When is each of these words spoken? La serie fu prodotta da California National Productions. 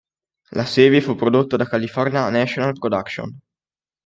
La 0.55 0.65
serie 0.65 0.99
fu 0.99 1.13
prodotta 1.13 1.57
da 1.57 1.67
California 1.67 2.27
National 2.29 2.73
Productions. 2.73 3.37